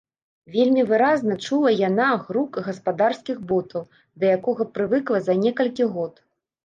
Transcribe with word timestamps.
Вельмі 0.53 0.83
выразна 0.91 1.35
чула 1.47 1.73
яна 1.89 2.07
грук 2.29 2.57
гаспадарскіх 2.67 3.37
ботаў, 3.51 3.87
да 4.25 4.33
якога 4.39 4.63
прывыкла 4.79 5.17
за 5.27 5.33
некалькі 5.47 5.83
год. 5.97 6.13